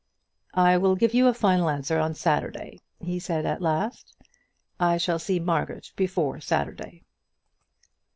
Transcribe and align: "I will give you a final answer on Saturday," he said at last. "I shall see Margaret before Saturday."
"I 0.55 0.77
will 0.77 0.95
give 0.95 1.13
you 1.13 1.27
a 1.27 1.33
final 1.35 1.69
answer 1.69 1.99
on 1.99 2.15
Saturday," 2.15 2.79
he 2.99 3.19
said 3.19 3.45
at 3.45 3.61
last. 3.61 4.15
"I 4.79 4.97
shall 4.97 5.19
see 5.19 5.39
Margaret 5.39 5.93
before 5.95 6.39
Saturday." 6.41 7.03